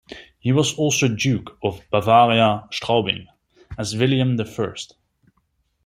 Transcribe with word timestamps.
He 0.39 0.51
was 0.51 0.73
also 0.79 1.07
Duke 1.07 1.55
of 1.61 1.83
Bavaria-Straubing 1.91 3.27
as 3.77 3.95
William 3.95 4.35
the 4.37 4.45
First. 4.45 4.95